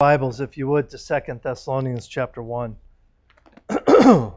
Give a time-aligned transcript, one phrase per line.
[0.00, 2.74] Bibles, if you would, to Second Thessalonians chapter 1.
[3.68, 4.32] 2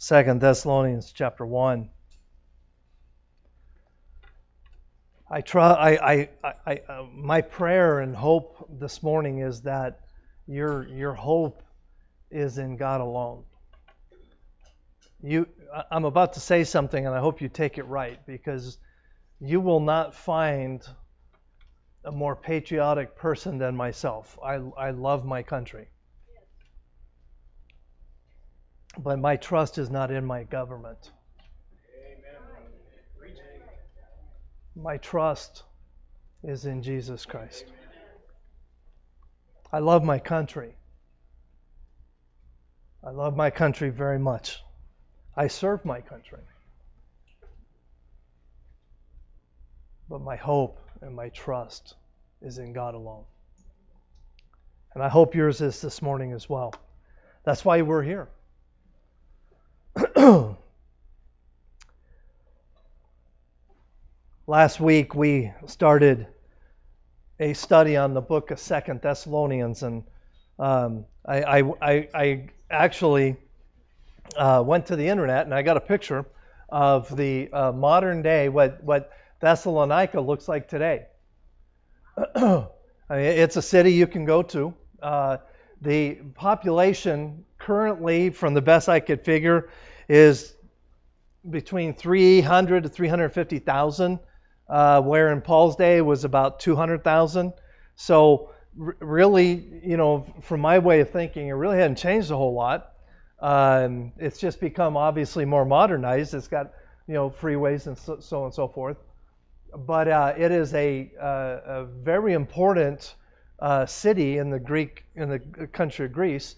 [0.00, 1.88] Thessalonians chapter 1.
[5.30, 10.00] I try, I, I, I, uh, my prayer and hope this morning is that
[10.48, 11.62] your, your hope
[12.32, 13.44] is in God alone.
[15.22, 15.46] You,
[15.92, 18.76] I'm about to say something, and I hope you take it right because
[19.38, 20.84] you will not find
[22.04, 24.38] a more patriotic person than myself.
[24.42, 25.88] I, I love my country.
[28.98, 31.12] But my trust is not in my government.
[34.74, 35.64] My trust
[36.42, 37.64] is in Jesus Christ.
[39.72, 40.74] I love my country.
[43.04, 44.62] I love my country very much.
[45.36, 46.40] I serve my country.
[50.08, 51.94] But my hope and my trust
[52.42, 53.24] is in God alone.
[54.94, 56.74] And I hope yours is this morning as well.
[57.44, 58.28] That's why we're here.
[64.46, 66.26] Last week we started
[67.38, 70.02] a study on the book of Second Thessalonians, and
[70.58, 73.36] um, I, I, I, actually
[74.36, 76.24] uh, went to the internet and I got a picture
[76.68, 81.06] of the uh, modern day what what Thessalonica looks like today.
[82.36, 82.66] I
[83.10, 84.74] mean, it's a city you can go to.
[85.02, 85.38] Uh,
[85.80, 89.70] the population currently, from the best I could figure,
[90.08, 90.54] is
[91.48, 94.18] between 300 to 350,000,
[94.68, 97.54] uh, where in Paul's day was about 200,000.
[97.96, 102.36] So r- really, you know, from my way of thinking, it really hadn't changed a
[102.36, 102.92] whole lot.
[103.40, 106.34] Um, it's just become obviously more modernized.
[106.34, 106.72] It's got
[107.06, 108.98] you know freeways and so, so on and so forth
[109.76, 113.14] but uh, it is a, uh, a very important
[113.58, 116.56] uh, city in the Greek in the country of Greece.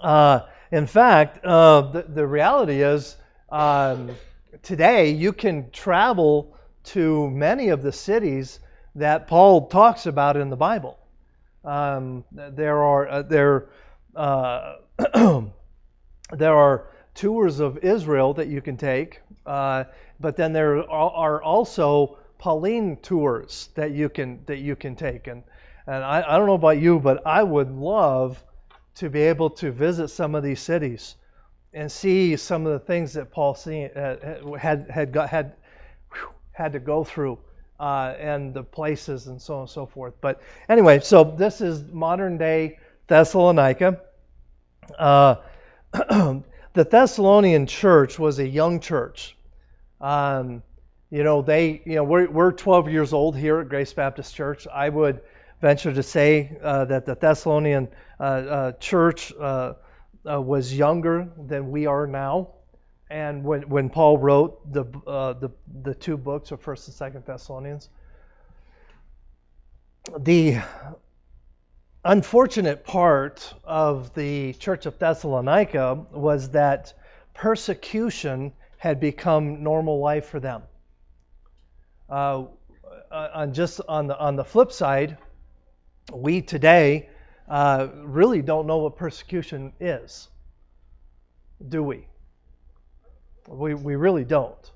[0.00, 3.16] Uh, in fact, uh, the, the reality is
[3.50, 4.10] um,
[4.62, 8.60] today you can travel to many of the cities
[8.94, 10.98] that Paul talks about in the Bible.
[11.64, 13.68] Um, there are uh, there
[16.32, 19.20] there are tours of Israel that you can take.
[19.44, 19.84] Uh,
[20.20, 25.26] but then there are also Pauline tours that you can that you can take.
[25.26, 25.42] And
[25.86, 28.42] and I, I don't know about you, but I would love
[28.96, 31.16] to be able to visit some of these cities
[31.72, 35.54] and see some of the things that Paul seen, uh, had had got, had
[36.52, 37.38] had to go through.
[37.80, 40.12] Uh, and the places and so on and so forth.
[40.20, 44.00] But anyway, so this is modern day Thessalonica.
[44.98, 45.36] Uh,
[45.92, 46.42] the
[46.74, 49.37] Thessalonian church was a young church.
[50.00, 50.62] Um,
[51.10, 54.66] you know, they, you know, we're, we're 12 years old here at Grace Baptist Church.
[54.72, 55.20] I would
[55.60, 57.88] venture to say uh, that the Thessalonian
[58.20, 59.74] uh, uh, church uh,
[60.28, 62.50] uh, was younger than we are now.
[63.10, 65.50] And when, when Paul wrote the, uh, the,
[65.82, 67.88] the two books of First and Second Thessalonians,
[70.18, 70.58] the
[72.04, 76.92] unfortunate part of the church of Thessalonica was that
[77.34, 80.62] persecution had become normal life for them.
[82.08, 82.44] Uh,
[83.10, 85.18] uh, on just on the on the flip side,
[86.12, 87.08] we today
[87.48, 90.28] uh, really don't know what persecution is,
[91.68, 92.06] do we?
[93.48, 94.70] We we really don't.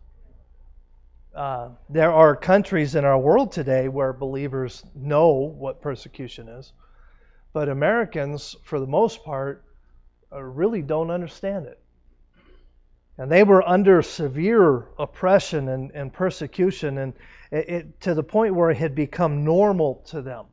[1.35, 6.73] Uh, there are countries in our world today where believers know what persecution is,
[7.55, 9.65] but Americans, for the most part,
[10.31, 11.82] uh, really don't understand it.
[13.19, 17.13] And they were under severe oppression and, and persecution, and
[17.51, 20.47] it, it, to the point where it had become normal to them.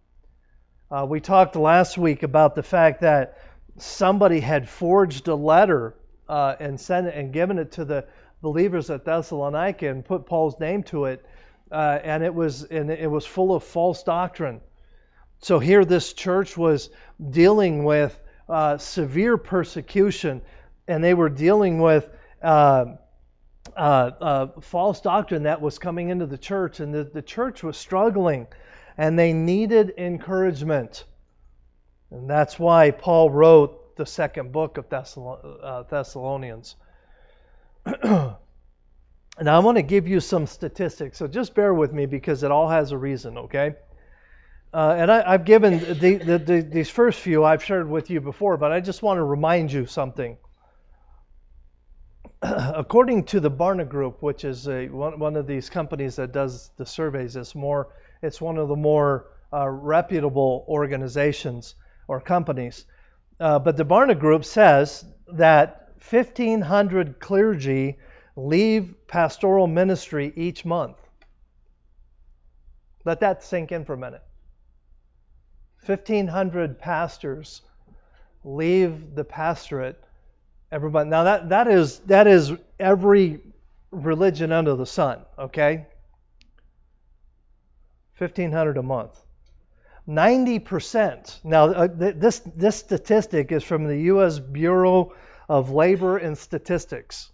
[0.92, 3.38] Uh, we talked last week about the fact that
[3.78, 5.96] somebody had forged a letter
[6.28, 8.06] uh, and sent it and given it to the
[8.42, 11.25] believers at Thessalonica and put Paul's name to it,
[11.72, 14.62] uh, and it was and it was full of false doctrine.
[15.42, 16.90] So here, this church was
[17.30, 18.19] dealing with
[18.50, 20.42] uh, severe persecution,
[20.88, 22.10] and they were dealing with
[22.41, 22.86] uh,
[23.75, 27.77] uh, uh, false doctrine that was coming into the church, and the, the church was
[27.77, 28.47] struggling,
[28.97, 31.06] and they needed encouragement.
[32.12, 36.75] And that's why Paul wrote the second book of uh, Thessalonians.
[37.86, 38.36] and
[39.39, 42.69] I want to give you some statistics, so just bear with me because it all
[42.69, 43.75] has a reason, okay?
[44.74, 48.21] Uh, and I, have given the, the, the, these first few I've shared with you
[48.21, 50.38] before, but I just want to remind you something.
[52.41, 56.71] according to the Barna Group, which is a, one, one of these companies that does
[56.77, 57.89] the surveys, it's more
[58.21, 61.75] it's one of the more uh, reputable organizations
[62.07, 62.86] or companies.
[63.39, 67.97] Uh, but the Barna Group says that 1,500 clergy
[68.36, 70.97] leave pastoral ministry each month.
[73.06, 74.24] Let that sink in for a minute.
[75.85, 77.62] 1,500 pastors
[78.44, 80.01] leave the pastorate
[80.71, 81.10] every month.
[81.10, 83.42] Now that, that is that is every
[83.92, 85.88] religion under the sun, okay?
[88.18, 89.19] 1,500 a month.
[90.07, 91.44] 90%.
[91.44, 94.39] Now, uh, this, this statistic is from the U.S.
[94.39, 95.13] Bureau
[95.48, 97.30] of Labor and Statistics.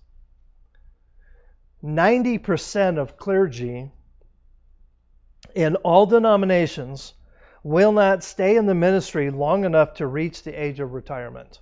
[1.84, 3.92] 90% of clergy
[5.54, 7.14] in all denominations
[7.64, 11.60] will not stay in the ministry long enough to reach the age of retirement.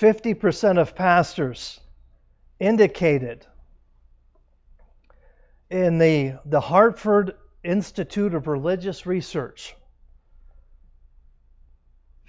[0.00, 1.80] 50% of pastors
[2.60, 3.46] indicated
[5.70, 7.34] in the, the Hartford
[7.64, 9.74] Institute of Religious Research,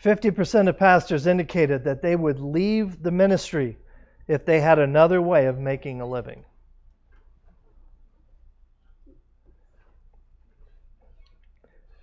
[0.04, 3.78] 50% of pastors indicated that they would leave the ministry
[4.28, 6.46] if they had another way of making a living.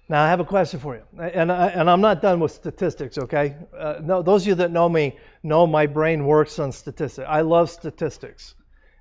[0.09, 3.17] Now, I have a question for you, and, I, and I'm not done with statistics,
[3.17, 3.57] okay?
[3.77, 7.27] Uh, no, those of you that know me know my brain works on statistics.
[7.29, 8.55] I love statistics.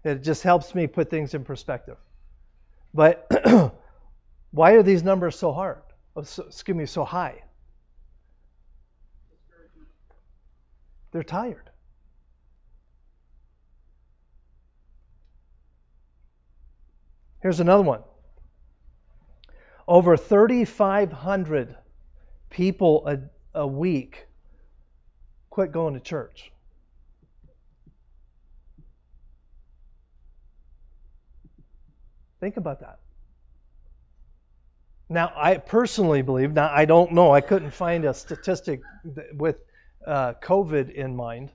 [0.03, 1.97] It just helps me put things in perspective.
[2.93, 3.31] But
[4.51, 5.81] why are these numbers so hard?
[6.15, 7.41] Oh, excuse me, so high?
[11.11, 11.69] They're tired.
[17.41, 18.01] Here's another one.
[19.87, 21.75] Over 3,500
[22.49, 23.19] people a,
[23.59, 24.27] a week
[25.53, 26.51] quit going to church.
[32.39, 32.97] Think about that.
[35.09, 38.81] Now, I personally believe, now I don't know, I couldn't find a statistic
[39.35, 39.57] with
[40.07, 41.51] uh, COVID in mind,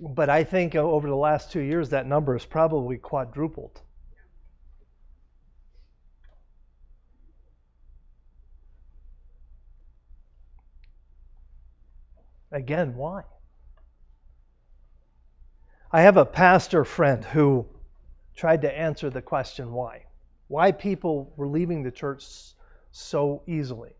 [0.00, 3.78] but I think over the last two years that number has probably quadrupled.
[12.52, 13.24] Again, why?
[15.90, 17.66] I have a pastor friend who
[18.36, 20.04] tried to answer the question why.
[20.48, 22.26] Why people were leaving the church
[22.90, 23.92] so easily.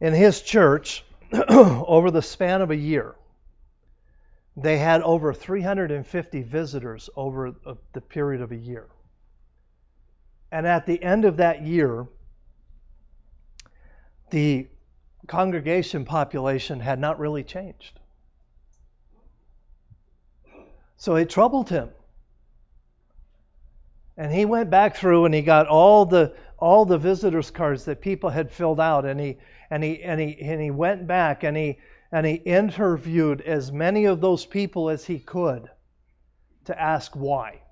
[0.00, 1.04] In his church,
[1.48, 3.14] over the span of a year,
[4.56, 7.54] they had over 350 visitors over
[7.92, 8.88] the period of a year.
[10.50, 12.06] And at the end of that year,
[14.30, 14.68] the
[15.26, 17.98] congregation population had not really changed.
[20.96, 21.90] So it troubled him.
[24.16, 28.00] And he went back through and he got all the all the visitors cards that
[28.00, 29.38] people had filled out and he
[29.70, 31.78] and he and he and he went back and he
[32.12, 35.68] and he interviewed as many of those people as he could
[36.66, 37.62] to ask why.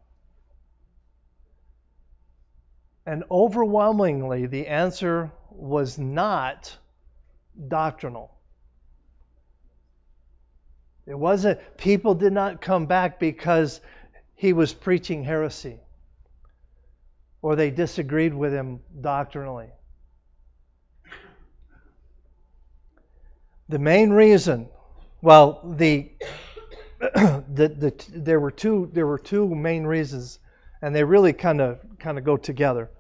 [3.06, 6.76] And overwhelmingly the answer was not
[7.69, 8.31] doctrinal.
[11.06, 13.81] It wasn't, people did not come back because
[14.35, 15.81] he was preaching heresy
[17.43, 19.69] or they disagreed with him doctrinally.
[23.69, 24.69] The main reason,
[25.23, 26.11] well, the,
[27.00, 30.38] the, the there were two there were two main reasons,
[30.83, 32.90] and they really kind of kind of go together.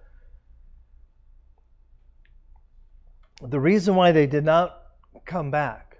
[3.42, 4.82] The reason why they did not
[5.24, 5.90] come back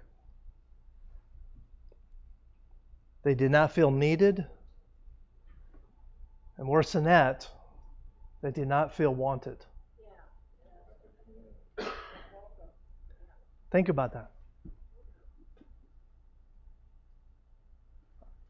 [3.23, 4.45] They did not feel needed.
[6.57, 7.47] And worse than that,
[8.41, 9.57] they did not feel wanted.
[13.71, 14.31] Think about that.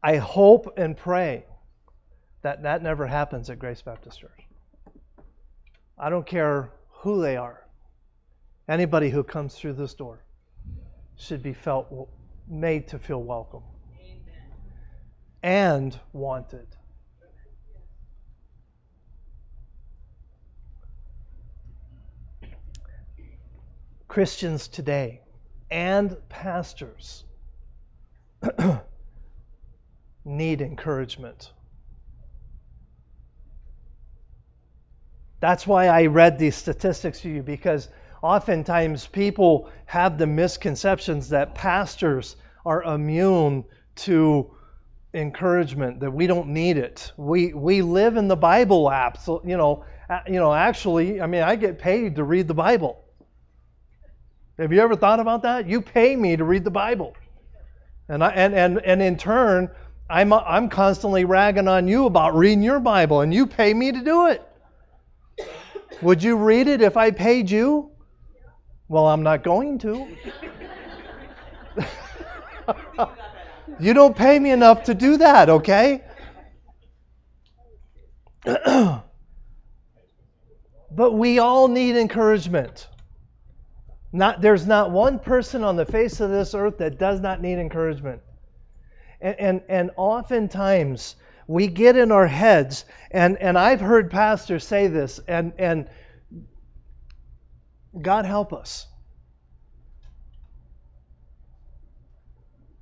[0.02, 1.44] I hope and pray
[2.42, 4.48] that that never happens at Grace Baptist Church.
[5.96, 7.61] I don't care who they are.
[8.68, 10.24] Anybody who comes through this door
[11.16, 12.08] should be felt
[12.48, 13.62] made to feel welcome
[15.42, 16.66] and wanted.
[24.06, 25.22] Christians today
[25.70, 27.24] and pastors
[30.24, 31.50] need encouragement.
[35.40, 37.88] That's why I read these statistics to you because
[38.22, 43.64] oftentimes people have the misconceptions that pastors are immune
[43.96, 44.50] to
[45.14, 47.12] encouragement that we don't need it.
[47.16, 49.84] We we live in the Bible app, so you know,
[50.26, 50.54] you know.
[50.54, 53.04] Actually, I mean, I get paid to read the Bible.
[54.58, 55.68] Have you ever thought about that?
[55.68, 57.14] You pay me to read the Bible,
[58.08, 59.70] and I and and and in turn,
[60.08, 64.00] I'm I'm constantly ragging on you about reading your Bible, and you pay me to
[64.00, 64.42] do it.
[66.00, 67.91] Would you read it if I paid you?
[68.92, 70.06] Well, I'm not going to.
[73.80, 76.02] You don't pay me enough to do that, okay?
[78.44, 79.04] but
[81.14, 82.86] we all need encouragement.
[84.12, 87.58] Not, there's not one person on the face of this earth that does not need
[87.58, 88.20] encouragement.
[89.22, 94.88] And, and, and oftentimes we get in our heads, and, and I've heard pastors say
[94.88, 95.88] this, and, and
[98.00, 98.86] God help us.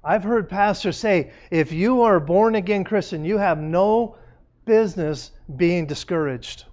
[0.02, 4.16] I've heard pastors say, if you are a born again Christian, you have no
[4.64, 6.64] business being discouraged.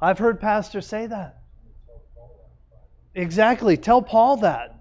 [0.00, 1.42] I've heard pastors say that.
[3.14, 3.76] Exactly.
[3.76, 4.76] Tell Paul that.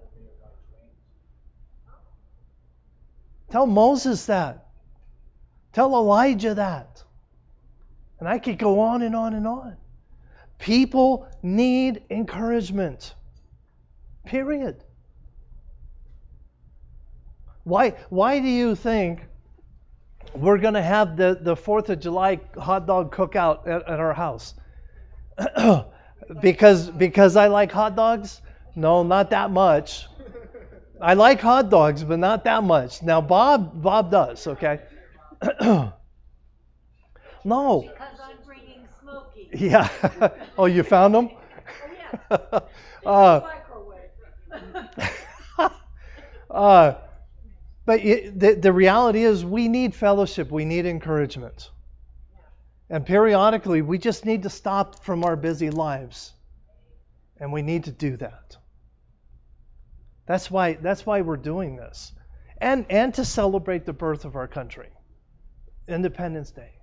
[3.51, 4.67] Tell Moses that.
[5.73, 7.03] Tell Elijah that.
[8.19, 9.77] And I could go on and on and on.
[10.59, 13.15] People need encouragement.
[14.25, 14.83] Period.
[17.63, 19.21] Why, why do you think
[20.35, 24.13] we're going to have the, the 4th of July hot dog cookout at, at our
[24.13, 24.53] house?
[26.41, 28.41] because, because I like hot dogs?
[28.75, 30.05] No, not that much.
[31.01, 33.01] I like hot dogs, but not that much.
[33.01, 34.81] Now Bob Bob does, okay?
[35.61, 35.91] no.
[37.43, 39.38] Because I'm bringing Smoky.
[39.57, 39.89] Yeah.
[40.57, 41.29] oh, you found them?
[41.31, 42.59] Oh, yeah.
[43.05, 43.41] uh,
[46.51, 46.93] uh,
[47.85, 51.71] but it, the, the reality is, we need fellowship, we need encouragement.
[52.89, 56.33] And periodically, we just need to stop from our busy lives.
[57.39, 58.57] And we need to do that.
[60.25, 62.11] That's why, that's why we're doing this.
[62.61, 64.89] And, and to celebrate the birth of our country,
[65.87, 66.78] Independence Day.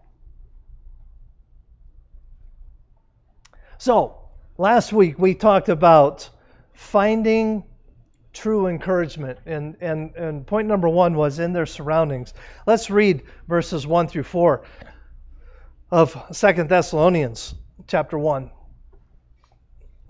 [3.79, 4.17] So,
[4.57, 6.29] last week we talked about
[6.73, 7.65] finding
[8.33, 9.39] true encouragement.
[9.47, 12.33] And, and, and point number one was in their surroundings.
[12.67, 14.63] Let's read verses 1 through 4
[15.91, 17.55] of Second Thessalonians
[17.87, 18.51] chapter 1.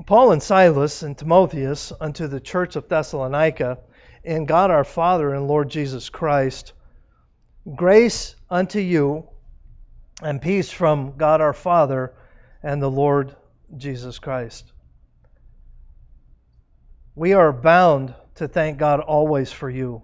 [0.06, 3.78] Paul and Silas and Timotheus unto the church of Thessalonica,
[4.24, 6.72] and God our Father and Lord Jesus Christ,
[7.74, 9.28] grace unto you
[10.22, 12.12] and peace from God our Father
[12.62, 13.34] and the Lord
[13.74, 14.72] Jesus Christ.
[17.14, 20.02] We are bound to thank God always for you,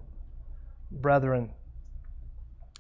[0.90, 1.50] brethren,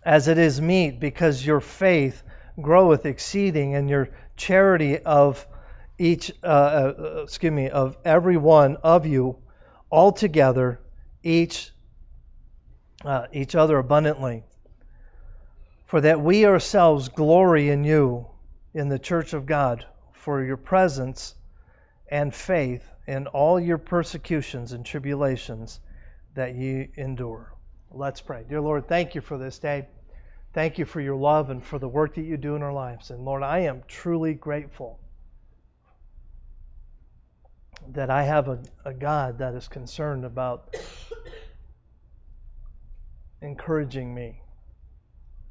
[0.02, 2.22] as it is meet, because your faith
[2.60, 5.46] groweth exceeding, and your charity of
[5.98, 9.36] each, uh, uh, excuse me, of every one of you,
[9.90, 10.80] altogether,
[11.22, 11.70] each,
[13.04, 14.44] uh, each other abundantly.
[15.86, 18.26] For that we ourselves glory in you,
[18.74, 19.84] in the church of God,
[20.22, 21.34] for your presence
[22.08, 25.80] and faith in all your persecutions and tribulations
[26.34, 27.52] that you endure.
[27.90, 28.44] Let's pray.
[28.48, 29.88] Dear Lord, thank you for this day.
[30.52, 33.10] Thank you for your love and for the work that you do in our lives.
[33.10, 35.00] And Lord, I am truly grateful
[37.88, 40.76] that I have a, a God that is concerned about
[43.40, 44.40] encouraging me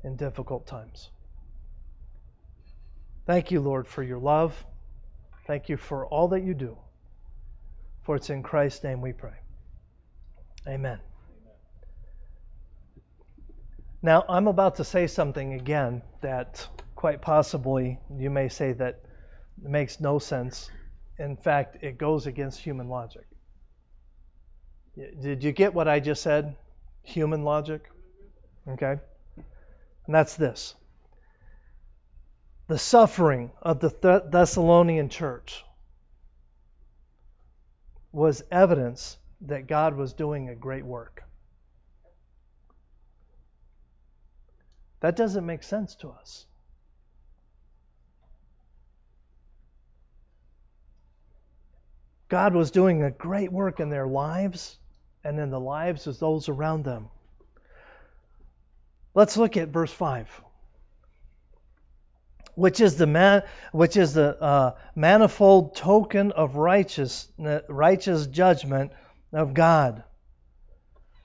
[0.01, 1.10] in difficult times.
[3.32, 4.54] Thank you, Lord, for your love.
[5.48, 6.78] Thank you for all that you do.
[8.04, 9.38] For it's in Christ's name we pray.
[10.68, 11.00] Amen.
[14.02, 19.00] Now, I'm about to say something again that quite possibly you may say that
[19.58, 20.70] makes no sense.
[21.18, 23.28] In fact, it goes against human logic.
[24.98, 26.58] Did you get what I just said?
[27.04, 27.90] Human logic?
[28.68, 28.98] Okay?
[30.06, 30.76] And that's this
[32.72, 35.66] the suffering of the Thessalonian church
[38.13, 41.22] was evidence that God was doing a great work.
[45.01, 46.46] That doesn't make sense to us.
[52.30, 54.78] God was doing a great work in their lives
[55.25, 57.10] and in the lives of those around them.
[59.13, 60.42] Let's look at verse 5
[62.62, 63.41] which is the man,
[63.72, 67.27] which is the uh, manifold token of righteous,
[67.68, 68.91] righteous judgment
[69.34, 70.03] of God.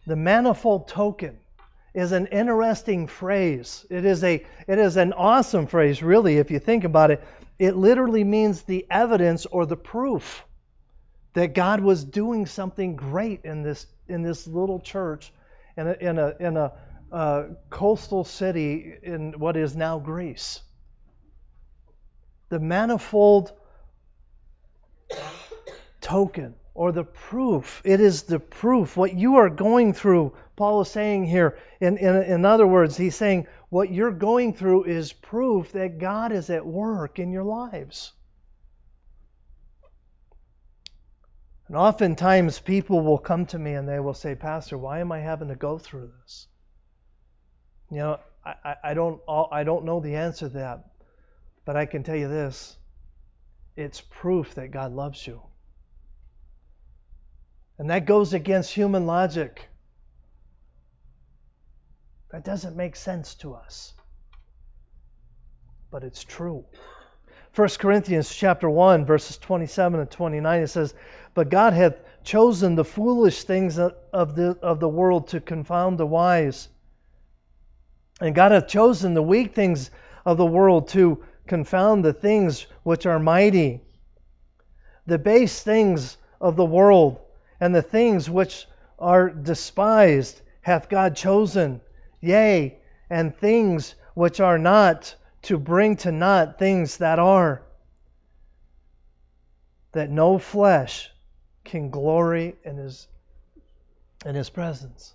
[0.06, 1.38] The manifold token.
[1.92, 3.84] is an interesting phrase.
[3.90, 7.22] It is a it is an awesome phrase, really, if you think about it.
[7.58, 10.44] It literally means the evidence or the proof
[11.34, 15.32] that God was doing something great in this in this little church
[15.76, 16.72] in a in a in a
[17.12, 20.62] uh, coastal city in what is now Greece.
[22.48, 23.52] The manifold
[26.00, 27.82] token or the proof.
[27.84, 28.96] It is the proof.
[28.96, 31.58] What you are going through, Paul is saying here.
[31.80, 36.32] In, in, in other words, he's saying what you're going through is proof that God
[36.32, 38.12] is at work in your lives.
[41.68, 45.18] And oftentimes people will come to me and they will say, Pastor, why am I
[45.18, 46.46] having to go through this?
[47.90, 50.84] You know, I, I, don't, I don't know the answer to that,
[51.66, 52.78] but I can tell you this
[53.76, 55.42] it's proof that God loves you.
[57.78, 59.68] And that goes against human logic.
[62.30, 63.92] That doesn't make sense to us.
[65.90, 66.64] But it's true.
[67.54, 70.94] 1 Corinthians chapter 1 verses 27 and 29 it says,
[71.34, 76.06] "But God hath chosen the foolish things of the of the world to confound the
[76.06, 76.68] wise.
[78.20, 79.90] And God hath chosen the weak things
[80.24, 83.80] of the world to confound the things which are mighty.
[85.06, 87.18] The base things of the world
[87.60, 88.66] and the things which
[88.98, 91.80] are despised hath God chosen,
[92.20, 97.62] yea, and things which are not, to bring to naught things that are,
[99.92, 101.10] that no flesh
[101.64, 103.06] can glory in his,
[104.24, 105.14] in his presence.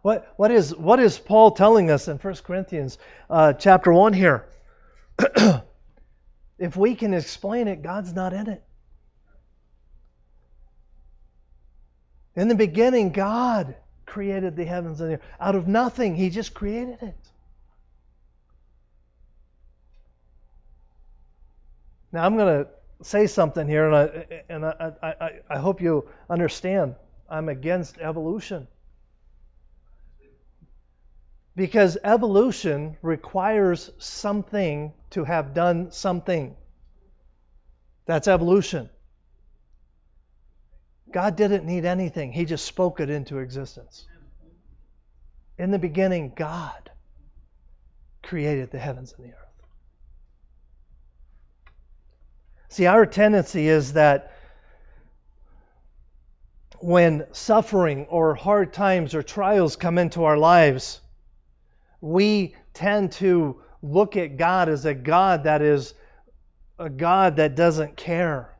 [0.00, 2.96] What, what, is, what is Paul telling us in 1 Corinthians
[3.28, 4.46] uh, chapter 1 here?
[6.58, 8.62] if we can explain it, God's not in it.
[12.34, 15.22] In the beginning, God created the heavens and the earth.
[15.40, 17.16] Out of nothing, He just created it.
[22.12, 22.70] Now, I'm going to
[23.02, 26.94] say something here, and, I, and I, I, I hope you understand.
[27.28, 28.68] I'm against evolution.
[31.56, 36.54] Because evolution requires something to have done something.
[38.04, 38.90] That's evolution.
[41.10, 44.06] God didn't need anything, He just spoke it into existence.
[45.56, 46.90] In the beginning, God
[48.22, 49.38] created the heavens and the earth.
[52.68, 54.32] See, our tendency is that
[56.78, 61.00] when suffering or hard times or trials come into our lives,
[62.02, 65.94] we tend to look at God as a God that is
[66.78, 68.54] a God that doesn't care.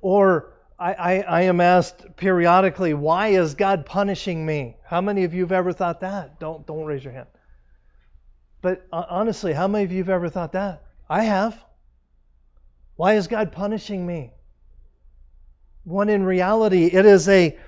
[0.00, 4.76] Or I, I, I, am asked periodically, why is God punishing me?
[4.84, 6.40] How many of you have ever thought that?
[6.40, 7.28] Don't don't raise your hand.
[8.60, 10.82] But uh, honestly, how many of you have ever thought that?
[11.08, 11.62] I have.
[12.96, 14.32] Why is God punishing me?
[15.84, 17.58] When in reality, it is a,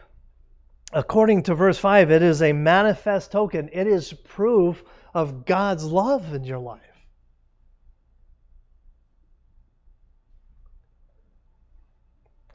[0.93, 3.71] according to verse 5, it is a manifest token.
[3.73, 6.81] It is proof of God's love in your life.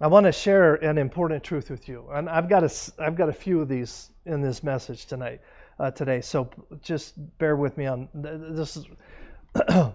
[0.01, 3.27] I want to share an important truth with you, and I've got a, I've got
[3.29, 5.41] a few of these in this message tonight,
[5.77, 6.21] uh, today.
[6.21, 6.49] So
[6.81, 8.77] just bear with me on this.
[8.77, 8.85] Is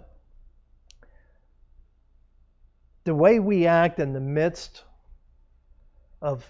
[3.05, 4.83] the way we act in the midst
[6.21, 6.45] of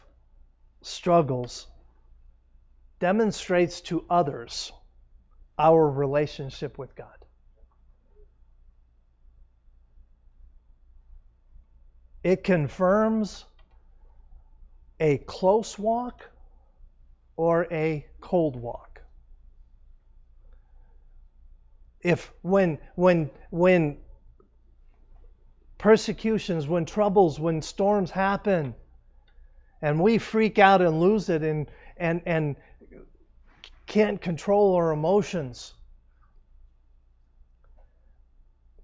[0.82, 1.68] struggles
[2.98, 4.72] demonstrates to others
[5.58, 7.08] our relationship with God.
[12.22, 13.44] It confirms
[14.98, 16.30] a close walk
[17.36, 19.02] or a cold walk.
[22.00, 23.98] If when when when
[25.78, 28.74] persecutions, when troubles, when storms happen,
[29.82, 31.66] and we freak out and lose it and
[31.98, 32.56] and and
[33.86, 35.74] can't control our emotions,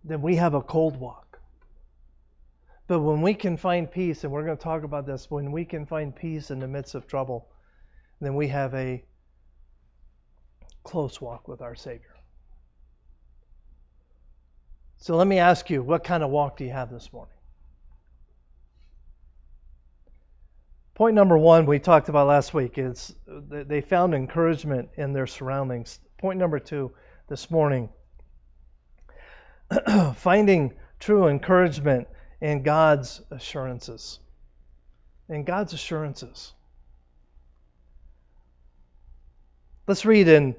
[0.04, 1.38] then we have a cold walk.
[2.86, 5.64] But when we can find peace, and we're going to talk about this, when we
[5.64, 7.48] can find peace in the midst of trouble,
[8.20, 9.04] then we have a
[10.82, 12.16] close walk with our Savior.
[14.96, 17.34] So let me ask you, what kind of walk do you have this morning?
[21.00, 25.98] Point number one we talked about last week is they found encouragement in their surroundings.
[26.18, 26.92] Point number two
[27.26, 27.88] this morning
[30.16, 32.06] finding true encouragement
[32.42, 34.18] in God's assurances.
[35.30, 36.52] And God's assurances.
[39.86, 40.54] Let's read in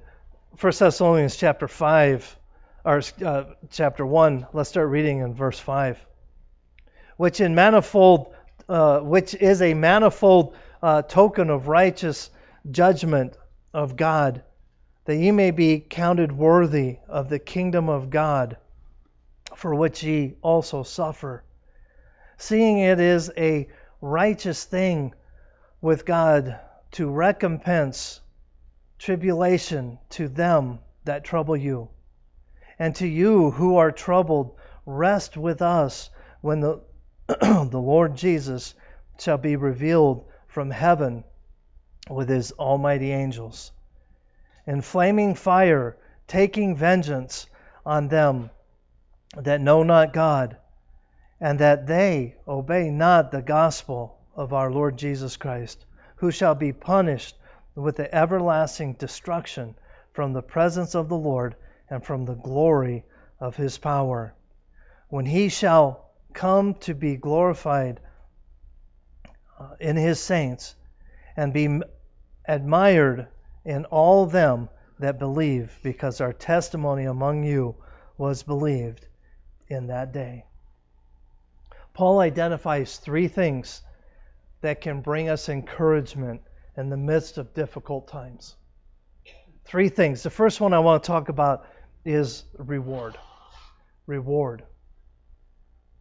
[0.59, 2.37] 1 Thessalonians chapter 5,
[2.83, 4.47] or uh, chapter 1.
[4.53, 6.03] Let's start reading in verse 5.
[7.17, 8.33] Which in manifold,
[8.69, 12.29] uh, which is a manifold uh, token of righteous
[12.69, 13.37] judgment
[13.73, 14.43] of God,
[15.05, 18.57] that ye may be counted worthy of the kingdom of God,
[19.55, 21.43] for which ye also suffer.
[22.37, 23.67] Seeing it is a
[24.01, 25.13] righteous thing
[25.81, 26.59] with God
[26.91, 28.19] to recompense
[28.97, 31.89] tribulation to them that trouble you.
[32.77, 36.09] And to you who are troubled, rest with us
[36.41, 36.81] when the,
[37.41, 38.73] the Lord Jesus
[39.17, 41.23] shall be revealed from heaven
[42.09, 43.71] with his almighty angels.
[44.67, 47.47] In flaming fire, taking vengeance
[47.85, 48.49] on them
[49.37, 50.57] that know not God,
[51.39, 55.85] and that they obey not the gospel of our Lord Jesus Christ,
[56.17, 57.37] who shall be punished
[57.75, 59.75] with the everlasting destruction
[60.11, 61.55] from the presence of the Lord
[61.89, 63.05] and from the glory
[63.39, 64.33] of his power.
[65.07, 67.99] When he shall come to be glorified
[69.59, 70.75] uh, in his saints
[71.35, 71.81] and be
[72.47, 73.27] admired
[73.65, 77.75] in all them that believe, because our testimony among you
[78.17, 79.05] was believed
[79.67, 80.45] in that day.
[81.93, 83.81] Paul identifies three things
[84.61, 86.41] that can bring us encouragement
[86.77, 88.55] in the midst of difficult times.
[89.65, 90.23] Three things.
[90.23, 91.65] The first one I want to talk about
[92.05, 93.17] is reward.
[94.05, 94.63] Reward.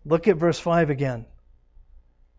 [0.04, 1.26] Look at verse 5 again.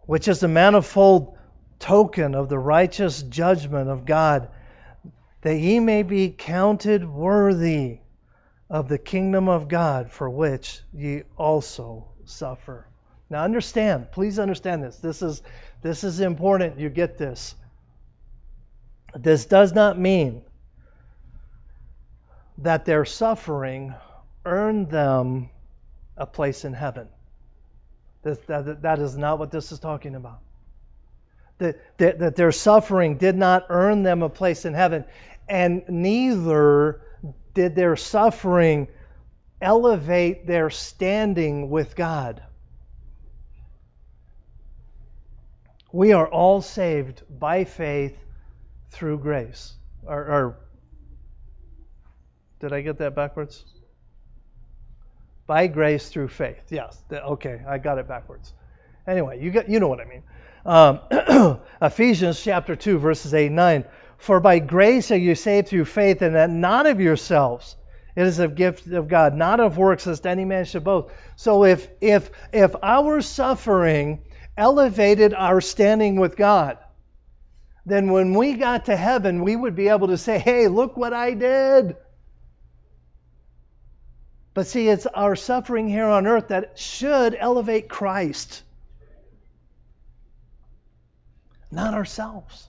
[0.01, 1.37] Which is the manifold
[1.79, 4.49] token of the righteous judgment of God,
[5.41, 7.99] that ye may be counted worthy
[8.69, 12.87] of the kingdom of God, for which ye also suffer.
[13.29, 14.97] Now understand, please understand this.
[14.97, 15.41] This is
[15.81, 16.79] this is important.
[16.79, 17.55] You get this.
[19.15, 20.43] This does not mean
[22.59, 23.93] that their suffering
[24.45, 25.49] earned them
[26.15, 27.07] a place in heaven.
[28.23, 30.39] That, that is not what this is talking about.
[31.57, 35.05] That, that, that their suffering did not earn them a place in heaven,
[35.47, 37.01] and neither
[37.53, 38.87] did their suffering
[39.61, 42.41] elevate their standing with God.
[45.91, 48.17] We are all saved by faith
[48.91, 49.73] through grace.
[50.03, 50.57] Or, or
[52.59, 53.65] did I get that backwards?
[55.51, 56.63] By grace through faith.
[56.69, 57.03] Yes.
[57.11, 58.53] Okay, I got it backwards.
[59.05, 60.23] Anyway, you get you know what I mean.
[60.65, 63.85] Um, Ephesians chapter 2 verses 8 and 9.
[64.17, 67.75] For by grace are you saved through faith, and that not of yourselves.
[68.15, 71.13] It is a gift of God, not of works, lest any man should boast.
[71.35, 74.19] So if if if our suffering
[74.55, 76.77] elevated our standing with God,
[77.85, 81.11] then when we got to heaven, we would be able to say, hey, look what
[81.11, 81.97] I did.
[84.53, 88.63] But see, it's our suffering here on earth that should elevate Christ,
[91.71, 92.67] not ourselves.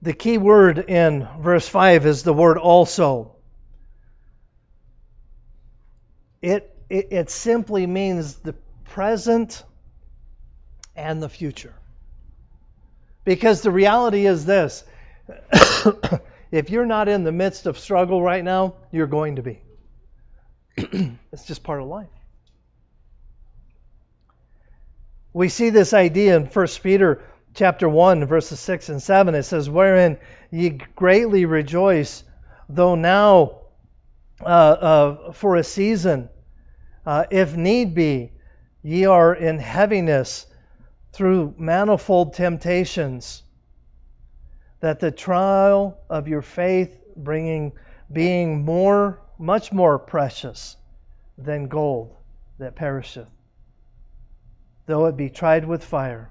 [0.00, 3.32] The key word in verse 5 is the word also.
[6.40, 9.64] It, it, it simply means the present
[10.94, 11.74] and the future.
[13.24, 14.84] Because the reality is this
[16.50, 19.60] if you're not in the midst of struggle right now, you're going to be.
[21.32, 22.08] it's just part of life.
[25.32, 27.22] We see this idea in 1 Peter
[27.54, 30.18] chapter 1 verses 6 and 7 it says wherein
[30.50, 32.22] ye greatly rejoice
[32.68, 33.62] though now
[34.40, 36.28] uh, uh, for a season
[37.04, 38.30] uh, if need be
[38.82, 40.46] Ye are in heaviness
[41.12, 43.42] through manifold temptations,
[44.80, 47.72] that the trial of your faith bringing
[48.12, 50.76] being more much more precious
[51.36, 52.16] than gold
[52.58, 53.28] that perisheth,
[54.86, 56.30] though it be tried with fire,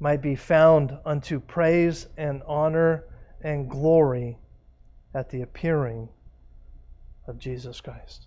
[0.00, 3.04] might be found unto praise and honor
[3.42, 4.38] and glory
[5.12, 6.08] at the appearing
[7.26, 8.26] of Jesus Christ.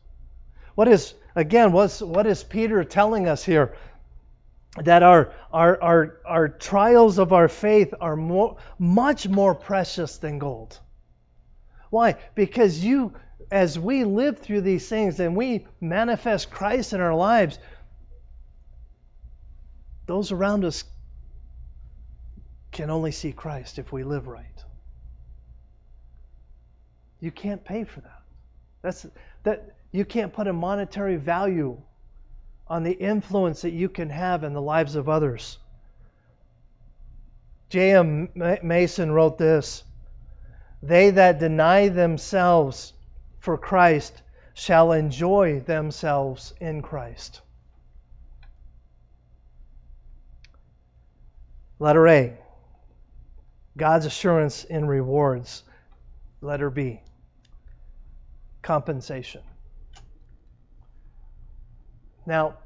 [0.75, 3.75] What is, again, what's, what is Peter telling us here?
[4.83, 10.37] That our, our, our, our trials of our faith are more, much more precious than
[10.39, 10.79] gold.
[11.89, 12.15] Why?
[12.35, 13.13] Because you,
[13.49, 17.57] as we live through these things and we manifest Christ in our lives,
[20.05, 20.83] those around us
[22.71, 24.45] can only see Christ if we live right.
[27.19, 28.21] You can't pay for that.
[28.83, 29.05] That's
[29.43, 31.81] that you can't put a monetary value
[32.69, 35.57] on the influence that you can have in the lives of others.
[37.69, 38.29] J.M.
[38.63, 39.83] Mason wrote this
[40.81, 42.93] They that deny themselves
[43.39, 44.21] for Christ
[44.53, 47.41] shall enjoy themselves in Christ.
[51.79, 52.37] Letter A
[53.75, 55.63] God's assurance in rewards.
[56.41, 57.01] Letter B
[58.61, 59.41] compensation.
[62.27, 62.57] Now,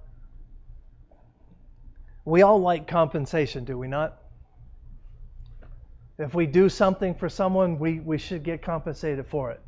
[2.26, 4.18] we all like compensation, do we not?
[6.18, 9.62] If we do something for someone, we, we should get compensated for it.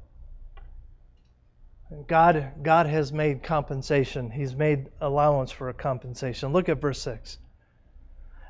[2.08, 4.32] God, God has made compensation.
[4.32, 6.54] He's made allowance for a compensation.
[6.54, 7.38] Look at verse 6.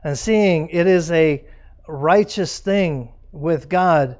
[0.01, 1.43] And seeing it is a
[1.87, 4.17] righteous thing with God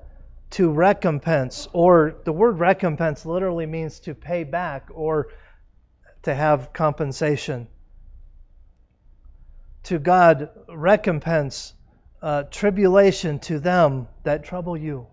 [0.51, 5.29] to recompense, or the word recompense literally means to pay back or
[6.23, 7.67] to have compensation.
[9.83, 11.73] To God, recompense
[12.21, 15.07] uh, tribulation to them that trouble you.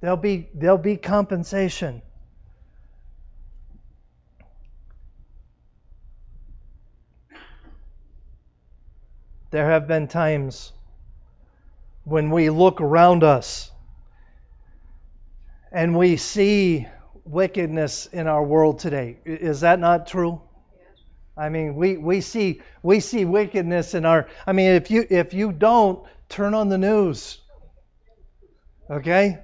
[0.00, 2.02] There'll be, there'll be compensation.
[9.50, 10.72] There have been times
[12.04, 13.70] when we look around us
[15.70, 16.88] and we see
[17.24, 19.18] wickedness in our world today.
[19.24, 20.40] Is that not true?
[21.36, 25.32] I mean, we, we see we see wickedness in our I mean, if you if
[25.32, 27.38] you don't turn on the news.
[28.90, 29.38] Okay?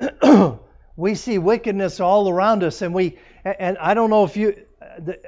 [0.96, 4.64] we see wickedness all around us and we and I don't know if you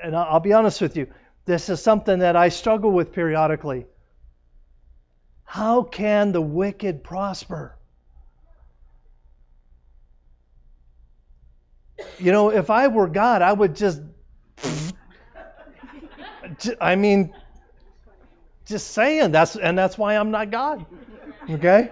[0.02, 1.08] and I'll be honest with you.
[1.44, 3.86] This is something that I struggle with periodically.
[5.44, 7.75] How can the wicked prosper?
[12.18, 14.00] You know, if I were God, I would just
[16.80, 17.34] I mean,
[18.66, 20.86] just saying that's and that's why I'm not God.
[21.48, 21.90] Okay?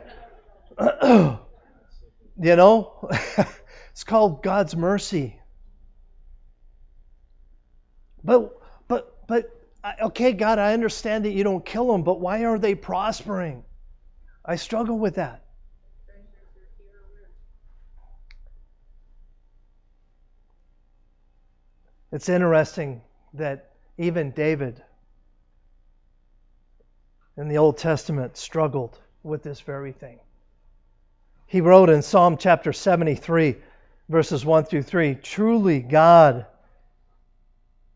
[0.80, 1.38] you
[2.36, 3.08] know,
[3.92, 5.38] it's called God's mercy.
[8.22, 8.52] But
[8.88, 9.50] but but
[10.02, 13.64] okay, God, I understand that you don't kill them, but why are they prospering?
[14.44, 15.43] I struggle with that.
[22.14, 24.80] It's interesting that even David
[27.36, 30.20] in the Old Testament struggled with this very thing.
[31.48, 33.56] He wrote in Psalm chapter 73,
[34.08, 36.46] verses 1 through 3 Truly God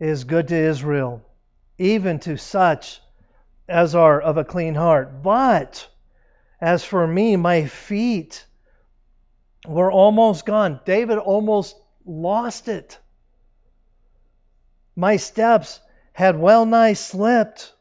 [0.01, 1.23] is good to Israel,
[1.79, 3.01] even to such
[3.69, 5.23] as are of a clean heart.
[5.23, 5.87] But
[6.61, 8.45] as for me, my feet
[9.65, 10.81] were almost gone.
[10.85, 12.99] David almost lost it.
[14.99, 15.79] My steps
[16.13, 17.73] had well nigh slipped,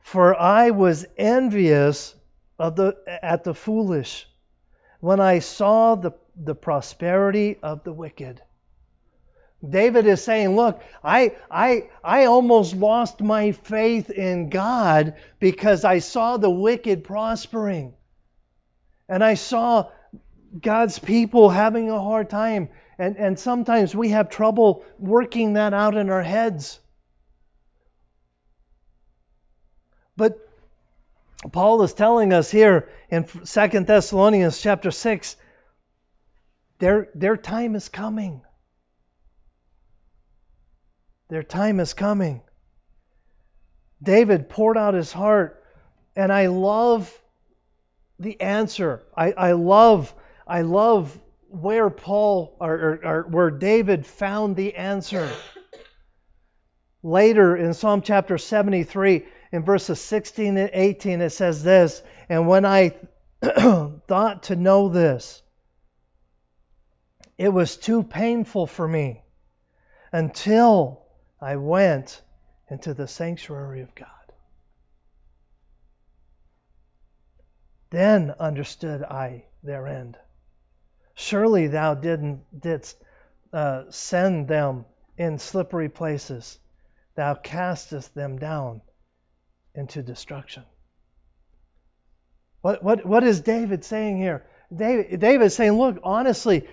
[0.00, 2.14] for I was envious
[2.58, 4.26] of the, at the foolish
[5.00, 8.40] when I saw the, the prosperity of the wicked.
[9.68, 15.98] David is saying, Look, I, I, I almost lost my faith in God because I
[15.98, 17.92] saw the wicked prospering.
[19.10, 19.90] And I saw
[20.58, 22.70] God's people having a hard time.
[23.00, 26.78] And, and sometimes we have trouble working that out in our heads.
[30.18, 30.38] But
[31.50, 35.36] Paul is telling us here in 2 Thessalonians chapter 6
[36.78, 38.42] their, their time is coming.
[41.30, 42.42] Their time is coming.
[44.02, 45.64] David poured out his heart,
[46.16, 47.10] and I love
[48.18, 49.02] the answer.
[49.16, 50.14] I, I love
[50.46, 51.16] I love
[51.50, 55.28] where Paul or, or, or where David found the answer.
[57.02, 62.64] Later in Psalm chapter 73, in verses 16 and 18, it says this And when
[62.64, 62.94] I
[63.42, 65.42] thought to know this,
[67.36, 69.22] it was too painful for me
[70.12, 71.02] until
[71.40, 72.20] I went
[72.68, 74.08] into the sanctuary of God.
[77.90, 80.16] Then understood I their end.
[81.20, 82.96] Surely thou didn't, didst
[83.52, 84.86] uh, send them
[85.18, 86.58] in slippery places.
[87.14, 88.80] Thou castest them down
[89.74, 90.62] into destruction.
[92.62, 94.46] What, what, what is David saying here?
[94.74, 96.66] David, is saying, look, honestly,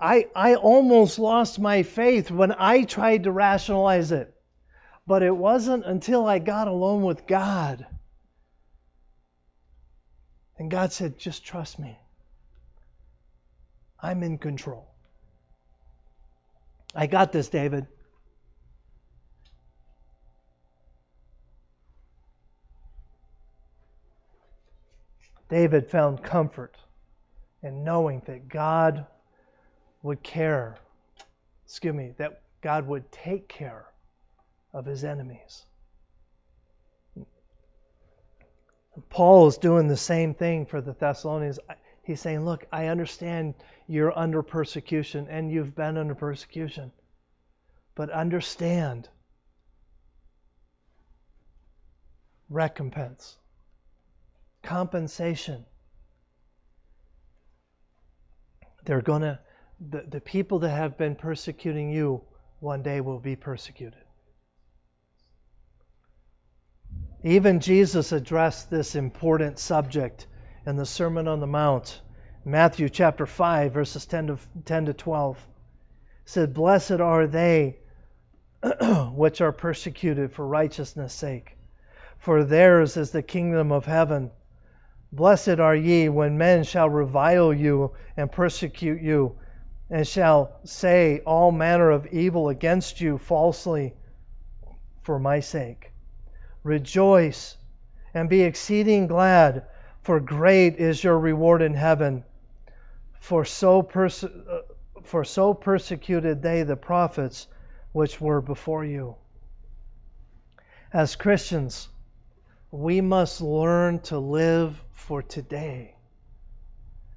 [0.00, 4.32] I, I almost lost my faith when I tried to rationalize it.
[5.08, 7.84] But it wasn't until I got alone with God.
[10.56, 11.98] And God said, just trust me.
[14.00, 14.88] I'm in control.
[16.94, 17.86] I got this, David.
[25.48, 26.76] David found comfort
[27.62, 29.06] in knowing that God
[30.02, 30.76] would care,
[31.64, 33.86] excuse me, that God would take care
[34.72, 35.64] of his enemies.
[39.10, 41.58] Paul is doing the same thing for the Thessalonians.
[42.08, 43.52] He's saying, Look, I understand
[43.86, 46.90] you're under persecution and you've been under persecution,
[47.94, 49.10] but understand
[52.48, 53.36] recompense,
[54.62, 55.66] compensation.
[58.86, 59.38] They're going to,
[59.78, 62.22] the, the people that have been persecuting you
[62.60, 64.00] one day will be persecuted.
[67.22, 70.26] Even Jesus addressed this important subject
[70.68, 72.02] in the Sermon on the Mount,
[72.44, 75.46] Matthew chapter 5, verses 10 to, 10 to 12.
[76.26, 77.78] Said, Blessed are they
[79.12, 81.56] which are persecuted for righteousness' sake,
[82.18, 84.30] for theirs is the kingdom of heaven.
[85.10, 89.38] Blessed are ye when men shall revile you and persecute you,
[89.88, 93.94] and shall say all manner of evil against you falsely
[95.00, 95.92] for my sake.
[96.62, 97.56] Rejoice
[98.12, 99.64] and be exceeding glad,
[100.08, 102.24] for great is your reward in heaven.
[103.20, 104.62] For so, perse- uh,
[105.02, 107.46] for so persecuted they the prophets
[107.92, 109.16] which were before you.
[110.94, 111.90] As Christians,
[112.70, 115.94] we must learn to live for today.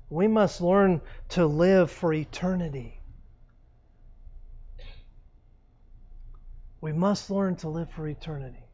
[0.09, 0.99] We must learn
[1.29, 2.99] to live for eternity.
[6.81, 8.65] We must learn to live for eternity.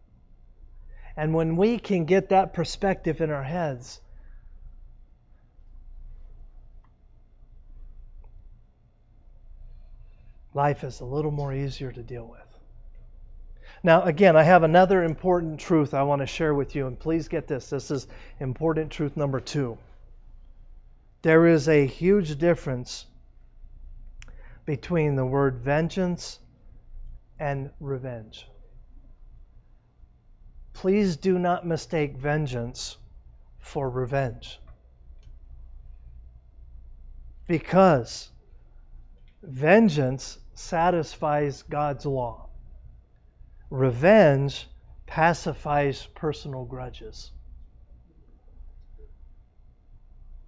[1.15, 4.01] And when we can get that perspective in our heads,
[10.57, 12.41] life is a little more easier to deal with.
[13.83, 17.27] Now, again, I have another important truth I want to share with you, and please
[17.27, 17.69] get this.
[17.69, 18.07] This is
[18.39, 19.77] important truth number two.
[21.21, 23.05] There is a huge difference
[24.65, 26.39] between the word vengeance
[27.39, 28.47] and revenge.
[30.73, 32.97] Please do not mistake vengeance
[33.59, 34.59] for revenge.
[37.47, 38.29] Because
[39.43, 42.49] vengeance satisfies God's law,
[43.69, 44.67] revenge
[45.05, 47.31] pacifies personal grudges.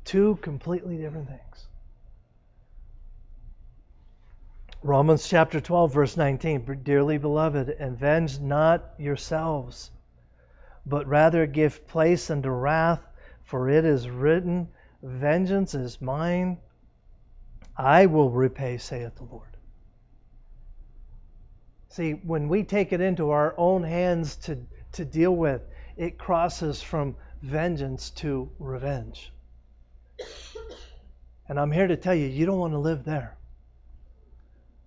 [0.06, 1.67] Two completely different things.
[4.82, 9.91] Romans chapter 12, verse 19 Dearly beloved, avenge not yourselves
[10.89, 13.02] but rather give place unto wrath,
[13.43, 14.67] for it is written,
[15.04, 16.58] Vengeance is mine,
[17.78, 19.49] I will repay, saith the Lord.
[21.89, 24.60] See, when we take it into our own hands to,
[24.93, 25.62] to deal with,
[25.97, 29.32] it crosses from vengeance to revenge.
[31.47, 33.36] And I'm here to tell you, you don't want to live there.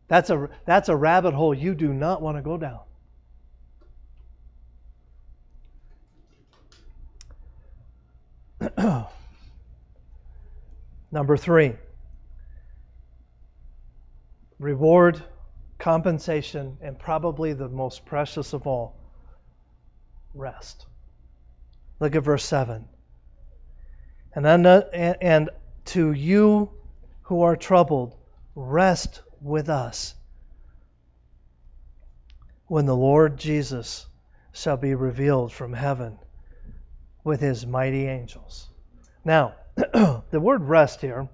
[0.06, 2.80] That's a, that's a rabbit hole you do not want to go down.
[11.10, 11.72] Number three,
[14.60, 15.20] reward,
[15.82, 18.94] compensation, and probably the most precious of all,
[20.32, 20.86] rest.
[21.98, 22.84] Look at verse 7.
[24.32, 25.50] And, and
[25.86, 26.70] to you
[27.22, 28.14] who are troubled,
[28.54, 30.14] rest with us
[32.68, 34.06] when the Lord Jesus
[34.52, 36.16] shall be revealed from heaven
[37.24, 38.68] with his mighty angels.
[39.24, 41.28] Now, the word rest here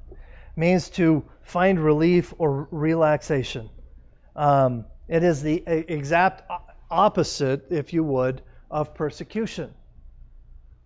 [0.56, 3.68] means to find relief or relaxation.
[4.38, 6.48] Um, it is the exact
[6.88, 9.74] opposite, if you would, of persecution.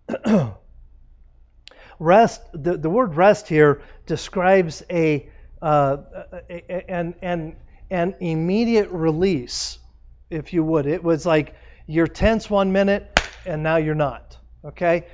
[1.99, 5.29] rest, the, the word rest here describes a,
[5.61, 5.97] uh,
[6.49, 7.55] an, an,
[7.91, 9.77] an immediate release,
[10.31, 10.87] if you would.
[10.87, 11.53] It was like
[11.85, 14.35] you're tense one minute and now you're not.
[14.65, 15.05] Okay?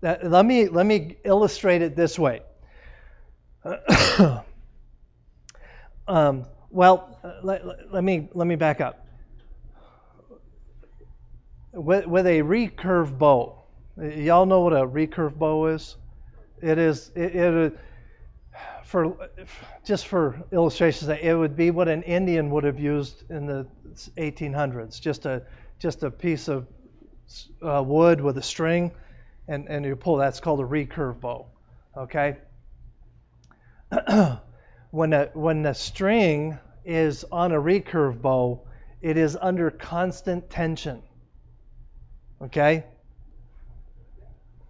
[0.00, 2.42] let me let me illustrate it this way.
[6.06, 9.06] um, well, let, let, me let me back up.
[11.72, 13.62] With, with a recurve bow,
[13.96, 15.96] y'all know what a recurve bow is?
[16.60, 17.78] It is it, it
[18.84, 19.28] for
[19.84, 23.66] just for illustration's it would be what an Indian would have used in the
[24.16, 25.00] 1800s.
[25.00, 25.42] Just a
[25.78, 26.66] just a piece of
[27.62, 28.90] uh, wood with a string
[29.46, 31.46] and, and you pull that's called a recurve bow.
[31.96, 32.36] Okay?
[34.90, 38.66] when, a, when the string is on a recurve bow,
[39.00, 41.02] it is under constant tension.
[42.42, 42.84] Okay?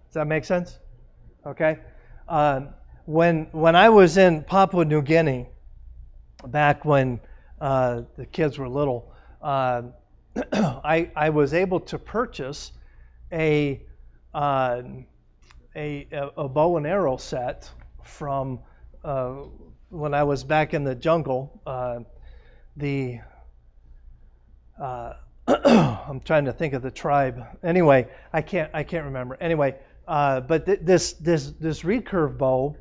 [0.09, 0.79] Does that make sense?
[1.47, 1.79] Okay,
[2.29, 2.63] uh,
[3.07, 5.49] when when I was in Papua New Guinea,
[6.47, 7.21] back when
[7.61, 9.83] uh, the kids were little, uh,
[10.53, 12.73] I I was able to purchase
[13.33, 13.83] a,
[14.35, 14.83] uh,
[15.77, 17.71] a a bow and arrow set
[18.03, 18.61] from
[19.05, 19.37] uh,
[19.91, 21.61] when I was back in the jungle.
[21.67, 22.01] Uh,
[22.77, 23.21] the
[24.81, 25.15] uh,
[25.49, 27.43] I'm trying to think of the tribe.
[27.63, 29.37] Anyway, I can't I can't remember.
[29.41, 29.77] Anyway,
[30.07, 32.77] uh, but th- this this this recurve bow,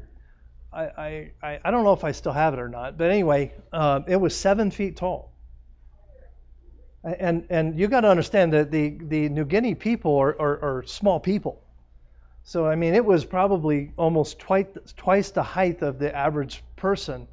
[0.71, 2.97] I, I I don't know if I still have it or not.
[2.97, 5.31] But anyway, uh, it was seven feet tall.
[7.03, 10.83] And and you got to understand that the the New Guinea people are, are, are
[10.85, 11.63] small people.
[12.47, 17.27] So I mean, it was probably almost twice twice the height of the average person.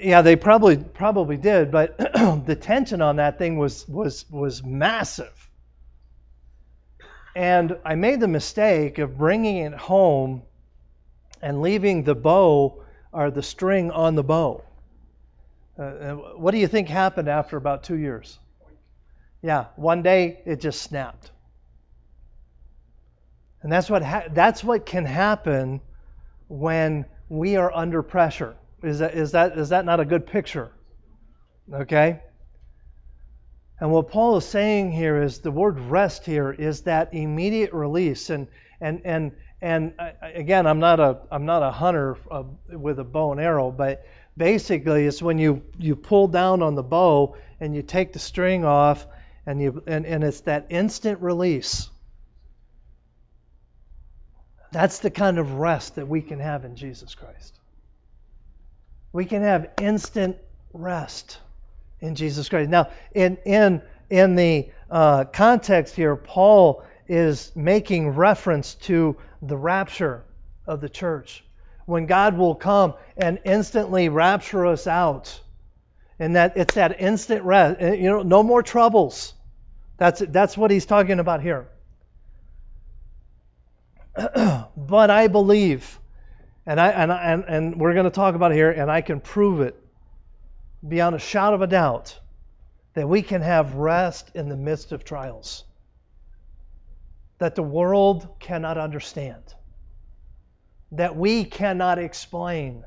[0.00, 1.98] Yeah, they probably probably did, but
[2.46, 5.50] the tension on that thing was was was massive.
[7.36, 10.40] And I made the mistake of bringing it home
[11.42, 14.64] and leaving the bow or the string on the bow.
[15.78, 18.38] Uh, what do you think happened after about two years?
[19.42, 21.30] Yeah, one day it just snapped.
[23.62, 25.80] And that's what ha- that's what can happen
[26.48, 28.56] when we are under pressure.
[28.82, 30.70] Is that is that is that not a good picture?
[31.72, 32.20] Okay?
[33.80, 38.30] And what Paul is saying here is the word rest here is that immediate release
[38.30, 38.48] and
[38.80, 43.04] and and and uh, again I'm not a I'm not a hunter uh, with a
[43.04, 44.04] bow and arrow but
[44.36, 48.64] basically it's when you you pull down on the bow and you take the string
[48.64, 49.06] off
[49.46, 51.88] and you and, and it's that instant release
[54.70, 57.58] that's the kind of rest that we can have in Jesus Christ
[59.12, 60.36] we can have instant
[60.72, 61.38] rest
[62.00, 62.70] in Jesus Christ.
[62.70, 70.24] Now, in in in the uh, context here, Paul is making reference to the rapture
[70.66, 71.44] of the church,
[71.86, 75.40] when God will come and instantly rapture us out,
[76.18, 77.80] and that it's that instant rest.
[77.80, 79.32] You know, no more troubles.
[79.96, 81.68] That's that's what he's talking about here.
[84.76, 85.98] but I believe
[86.68, 89.62] and, I, and, and, and we're going to talk about here, and I can prove
[89.62, 89.74] it
[90.86, 92.20] beyond a shadow of a doubt
[92.92, 95.64] that we can have rest in the midst of trials
[97.38, 99.42] that the world cannot understand,
[100.92, 102.84] that we cannot explain,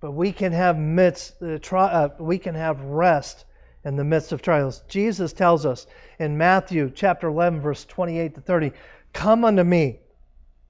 [0.00, 3.44] but we can have midst, uh, tri- uh, we can have rest
[3.84, 4.82] in the midst of trials.
[4.88, 5.86] Jesus tells us
[6.18, 8.72] in Matthew chapter 11 verse 28 to 30,
[9.14, 10.00] "Come unto me,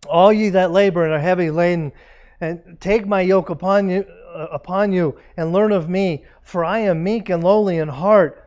[0.09, 1.92] all ye that labor and are heavy laden,
[2.40, 6.80] and take my yoke upon you, uh, upon you, and learn of me, for I
[6.80, 8.40] am meek and lowly in heart,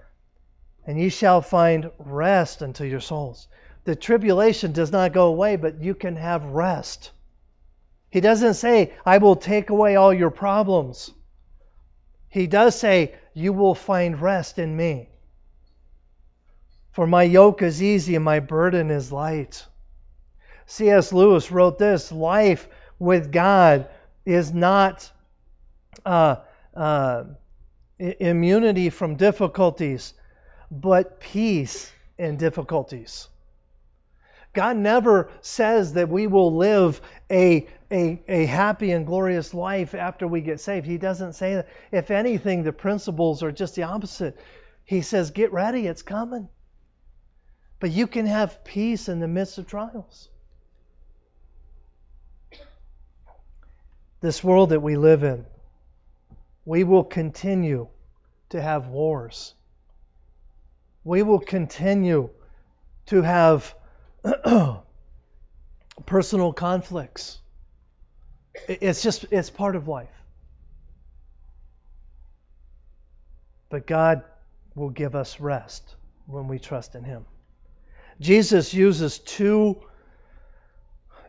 [0.86, 3.50] and ye shall find rest unto your souls.
[3.84, 7.12] The tribulation does not go away, but you can have rest.
[8.10, 11.12] He doesn't say, I will take away all your problems.
[12.30, 15.10] He does say, You will find rest in me.
[16.92, 19.66] For my yoke is easy and my burden is light.
[20.68, 21.14] C.S.
[21.14, 22.68] Lewis wrote this life
[23.00, 23.88] with God
[24.26, 25.10] is not
[26.06, 26.36] uh,
[26.76, 27.24] uh,
[27.98, 30.14] immunity from difficulties,
[30.70, 33.30] but peace in difficulties.
[34.52, 37.00] God never says that we will live
[37.32, 40.86] a, a, a happy and glorious life after we get saved.
[40.86, 41.70] He doesn't say that.
[41.92, 44.38] If anything, the principles are just the opposite.
[44.84, 46.50] He says, Get ready, it's coming.
[47.80, 50.30] But you can have peace in the midst of trials.
[54.22, 55.46] This world that we live in,
[56.66, 57.88] we will continue
[58.50, 59.54] to have wars.
[61.04, 62.30] We will continue
[63.08, 63.74] to have
[66.06, 67.40] personal conflicts.
[68.68, 70.10] It's just, it's part of life.
[73.70, 74.24] But God
[74.76, 75.96] will give us rest
[76.26, 77.26] when we trust in Him.
[78.20, 79.78] Jesus uses two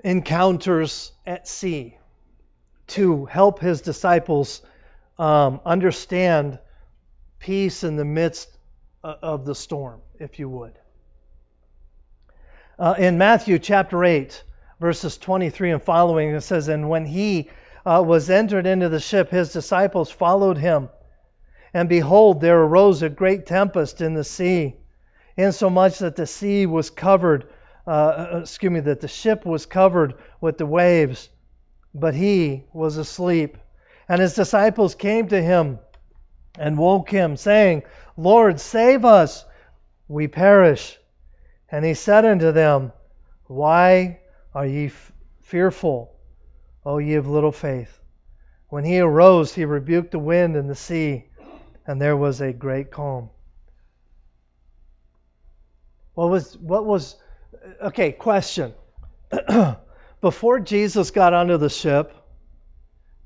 [0.02, 1.98] encounters at sea
[2.88, 4.62] to help his disciples
[5.18, 6.58] um, understand
[7.38, 8.48] peace in the midst
[9.04, 10.72] uh, of the storm, if you would.
[12.78, 14.42] Uh, in Matthew chapter 8,
[14.80, 17.50] verses 23 and following, it says, And when he
[17.84, 20.88] uh, was entered into the ship, his disciples followed him.
[21.74, 24.76] And behold, there arose a great tempest in the sea,
[25.36, 27.48] insomuch that the sea was covered,
[27.86, 31.28] uh, uh excuse me, that the ship was covered with the waves
[31.94, 33.56] but he was asleep.
[34.08, 35.78] And his disciples came to him
[36.58, 37.82] and woke him, saying,
[38.16, 39.44] Lord, save us,
[40.08, 40.98] we perish.
[41.70, 42.92] And he said unto them,
[43.46, 44.20] Why
[44.54, 45.12] are ye f-
[45.42, 46.14] fearful,
[46.84, 48.00] O ye of little faith?
[48.68, 51.26] When he arose, he rebuked the wind and the sea,
[51.86, 53.30] and there was a great calm.
[56.14, 57.16] What was, what was,
[57.80, 58.74] okay, question.
[60.20, 62.12] Before Jesus got onto the ship,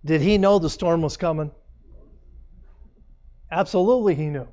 [0.05, 1.51] did he know the storm was coming?
[3.51, 4.49] Absolutely, he knew.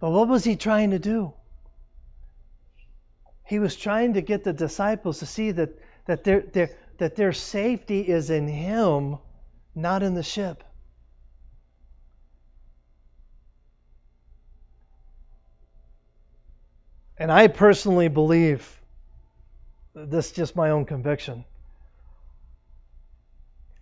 [0.00, 1.32] But what was he trying to do?
[3.44, 5.70] He was trying to get the disciples to see that,
[6.06, 9.18] that, their, their, that their safety is in him,
[9.74, 10.62] not in the ship.
[17.18, 18.80] And I personally believe,
[19.94, 21.44] this is just my own conviction,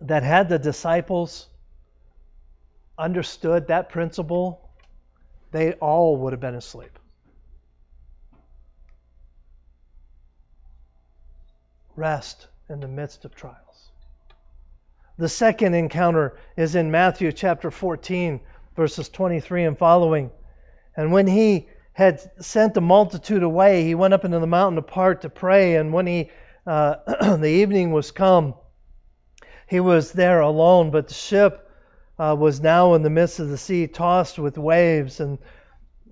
[0.00, 1.48] that had the disciples
[2.98, 4.70] understood that principle,
[5.52, 6.98] they all would have been asleep.
[11.94, 13.90] Rest in the midst of trials.
[15.18, 18.40] The second encounter is in Matthew chapter 14,
[18.74, 20.30] verses 23 and following.
[20.94, 25.22] And when he had sent the multitude away, he went up into the mountain apart
[25.22, 25.76] to pray.
[25.76, 26.30] And when he
[26.66, 26.96] uh,
[27.38, 28.52] the evening was come,
[29.66, 30.90] he was there alone.
[30.90, 31.70] But the ship
[32.18, 35.38] uh, was now in the midst of the sea, tossed with waves, and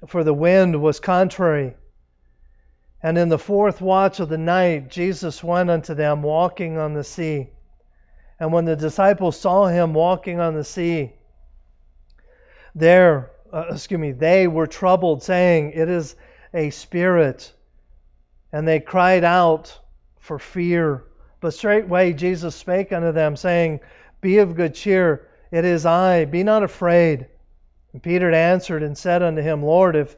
[0.07, 1.75] for the wind was contrary.
[3.03, 7.05] And in the fourth watch of the night, Jesus went unto them walking on the
[7.05, 7.51] sea.
[8.41, 11.13] And when the disciples saw him walking on the sea,
[12.75, 16.17] there uh, excuse me, they were troubled, saying, It is
[16.53, 17.53] a spirit.
[18.53, 19.79] And they cried out
[20.19, 21.05] for fear.
[21.41, 23.81] But straightway Jesus spake unto them, saying,
[24.21, 27.27] Be of good cheer, it is I, be not afraid.
[27.93, 30.17] And Peter answered and said unto him, Lord, if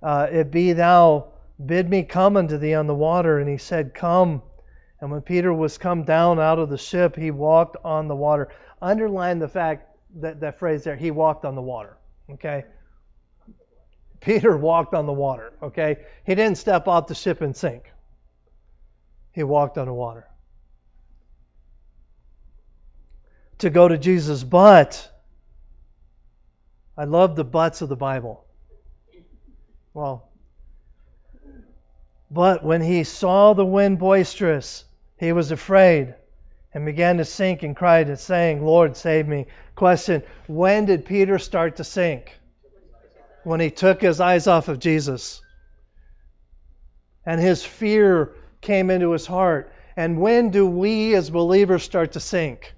[0.00, 1.32] uh, it be thou,
[1.64, 3.40] bid me come unto thee on the water.
[3.40, 4.42] And he said, Come.
[5.00, 8.48] And when Peter was come down out of the ship, he walked on the water.
[8.80, 11.96] Underline the fact that that phrase there, he walked on the water.
[12.30, 12.64] Okay?
[14.20, 15.98] Peter walked on the water, okay?
[16.24, 17.92] He didn't step off the ship and sink.
[19.32, 20.26] He walked on the water.
[23.58, 25.10] To go to Jesus, but
[26.96, 28.44] I love the buts of the Bible.
[29.92, 30.28] Well,
[32.30, 34.84] but when he saw the wind boisterous,
[35.16, 36.14] he was afraid
[36.74, 39.46] and began to sink and cried saying, Lord, save me.
[39.74, 42.38] Question When did Peter start to sink?
[43.46, 45.40] When he took his eyes off of Jesus.
[47.24, 49.72] And his fear came into his heart.
[49.96, 52.74] And when do we as believers start to sink?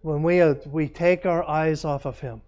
[0.00, 2.42] When we, uh, we take our eyes off of him.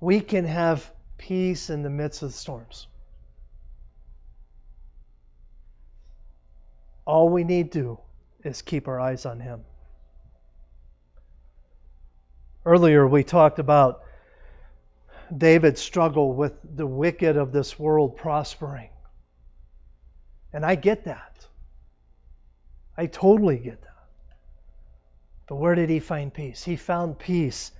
[0.00, 2.88] We can have peace in the midst of the storms.
[7.04, 7.98] All we need to do
[8.42, 9.60] is keep our eyes on him.
[12.64, 14.02] Earlier, we talked about
[15.36, 18.90] David's struggle with the wicked of this world prospering.
[20.52, 21.46] And I get that.
[22.96, 23.88] I totally get that.
[25.48, 26.62] But where did he find peace?
[26.62, 27.72] He found peace.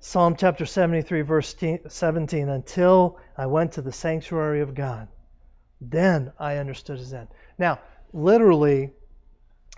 [0.00, 1.54] Psalm chapter 73, verse
[1.88, 5.08] 17 Until I went to the sanctuary of God,
[5.80, 7.28] then I understood his end.
[7.58, 7.80] Now,
[8.12, 8.92] literally,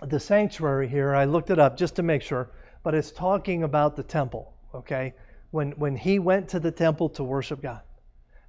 [0.01, 2.49] the sanctuary here, I looked it up just to make sure
[2.83, 5.13] but it's talking about the temple, okay?
[5.51, 7.81] When, when he went to the temple to worship God.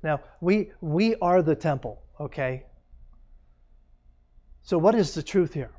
[0.03, 2.65] Now, we, we are the temple, okay?
[4.63, 5.73] So, what is the truth here?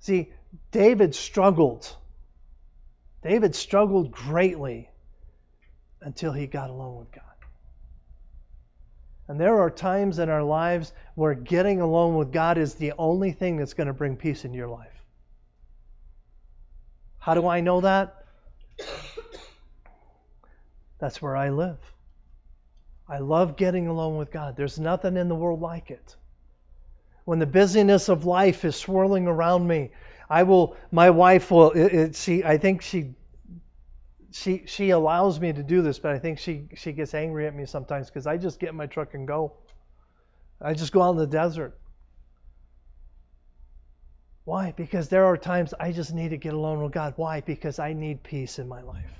[0.00, 0.32] See,
[0.70, 1.94] David struggled.
[3.22, 4.88] David struggled greatly
[6.00, 7.22] until he got alone with God.
[9.28, 13.32] And there are times in our lives where getting alone with God is the only
[13.32, 14.95] thing that's going to bring peace in your life.
[17.26, 18.24] How do I know that?
[21.00, 21.78] That's where I live.
[23.08, 24.56] I love getting alone with God.
[24.56, 26.14] There's nothing in the world like it.
[27.24, 29.90] When the busyness of life is swirling around me,
[30.30, 30.76] I will.
[30.92, 31.72] My wife will.
[31.72, 32.44] It, it, she.
[32.44, 33.16] I think she.
[34.30, 37.56] She she allows me to do this, but I think she she gets angry at
[37.56, 39.54] me sometimes because I just get in my truck and go.
[40.60, 41.76] I just go out in the desert.
[44.46, 44.72] Why?
[44.76, 47.14] Because there are times I just need to get alone with God.
[47.16, 47.40] Why?
[47.40, 49.12] Because I need peace in my life.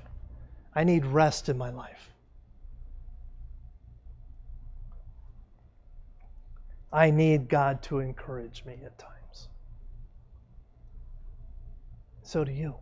[0.75, 2.13] I need rest in my life.
[6.93, 9.49] I need God to encourage me at times.
[12.23, 12.77] So do you.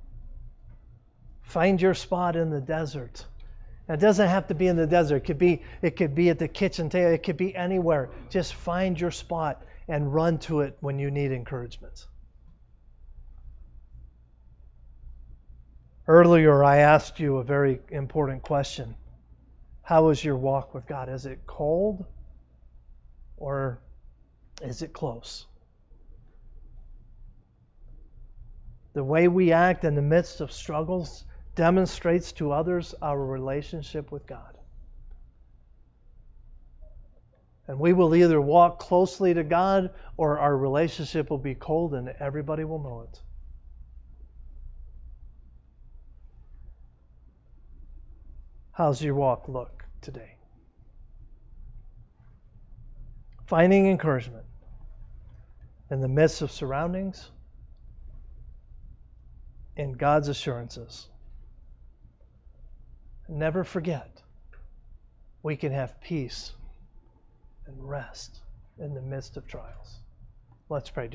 [1.42, 3.24] Find your spot in the desert
[3.88, 5.16] It doesn't have to be in the desert.
[5.16, 7.12] It could be it could be at the kitchen table.
[7.12, 8.10] It could be anywhere.
[8.30, 12.06] Just find your spot and run to it when you need encouragement.
[16.06, 18.94] Earlier I asked you a very important question.
[19.82, 21.08] How is your walk with God?
[21.08, 22.04] Is it cold
[23.36, 23.80] or
[24.62, 25.46] is it close?
[28.92, 31.24] The way we act in the midst of struggles
[31.54, 34.56] demonstrates to others our relationship with God.
[37.66, 42.10] And we will either walk closely to God or our relationship will be cold and
[42.20, 43.20] everybody will know it.
[48.74, 50.34] How's your walk look today?
[53.46, 54.44] Finding encouragement
[55.92, 57.30] in the midst of surroundings
[59.76, 61.08] in God's assurances.
[63.28, 64.10] Never forget,
[65.44, 66.52] we can have peace
[67.66, 68.40] and rest
[68.80, 70.00] in the midst of trials.
[70.68, 71.06] Let's pray.